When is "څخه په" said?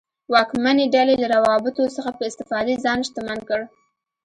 1.95-2.23